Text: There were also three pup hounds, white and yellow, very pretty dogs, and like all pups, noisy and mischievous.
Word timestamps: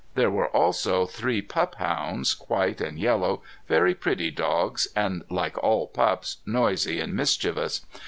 There 0.15 0.31
were 0.31 0.47
also 0.47 1.05
three 1.05 1.43
pup 1.43 1.75
hounds, 1.75 2.33
white 2.47 2.81
and 2.81 2.97
yellow, 2.97 3.43
very 3.67 3.93
pretty 3.93 4.31
dogs, 4.31 4.87
and 4.95 5.23
like 5.29 5.59
all 5.63 5.85
pups, 5.85 6.37
noisy 6.43 6.99
and 6.99 7.13
mischievous. 7.13 7.81